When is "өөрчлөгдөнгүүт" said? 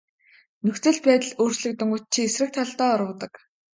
1.41-2.03